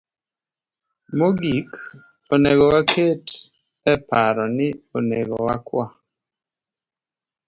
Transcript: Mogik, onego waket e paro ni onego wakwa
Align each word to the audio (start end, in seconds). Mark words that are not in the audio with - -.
Mogik, 1.17 1.71
onego 2.33 2.65
waket 2.73 3.25
e 3.91 3.93
paro 4.09 4.45
ni 4.57 4.67
onego 4.97 5.35
wakwa 5.47 5.85